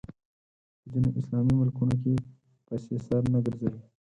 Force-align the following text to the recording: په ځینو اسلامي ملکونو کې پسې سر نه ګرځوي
په 0.81 0.85
ځینو 0.91 1.09
اسلامي 1.19 1.53
ملکونو 1.59 1.95
کې 2.01 2.13
پسې 2.67 2.95
سر 3.05 3.21
نه 3.33 3.39
ګرځوي 3.45 3.81